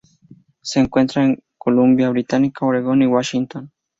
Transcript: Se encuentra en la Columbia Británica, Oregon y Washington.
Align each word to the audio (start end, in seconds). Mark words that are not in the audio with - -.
Se 0.63 0.79
encuentra 0.79 1.23
en 1.25 1.29
la 1.33 1.37
Columbia 1.59 2.09
Británica, 2.09 2.65
Oregon 2.65 3.03
y 3.03 3.05
Washington. 3.05 3.71